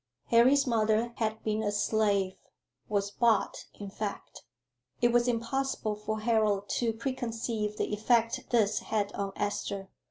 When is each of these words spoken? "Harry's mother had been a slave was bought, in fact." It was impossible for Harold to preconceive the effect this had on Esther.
"Harry's 0.29 0.65
mother 0.65 1.13
had 1.17 1.43
been 1.43 1.61
a 1.61 1.71
slave 1.71 2.33
was 2.89 3.11
bought, 3.11 3.65
in 3.79 3.87
fact." 3.91 4.41
It 4.99 5.11
was 5.11 5.27
impossible 5.27 5.93
for 5.95 6.21
Harold 6.21 6.67
to 6.69 6.91
preconceive 6.91 7.77
the 7.77 7.93
effect 7.93 8.49
this 8.49 8.79
had 8.79 9.11
on 9.13 9.31
Esther. 9.35 9.89